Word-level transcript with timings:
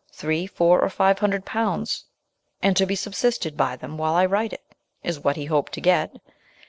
"Three, 0.12 0.46
four, 0.46 0.80
or 0.80 0.88
five 0.88 1.18
hundred 1.18 1.44
pounds, 1.44 2.04
and 2.62 2.76
to 2.76 2.86
be 2.86 2.94
subsisted 2.94 3.56
by 3.56 3.74
them 3.74 3.98
while 3.98 4.14
I 4.14 4.26
write 4.26 4.52
it," 4.52 4.76
is 5.02 5.18
what 5.18 5.34
he 5.34 5.46
hoped 5.46 5.72
to 5.72 5.80
get. 5.80 6.20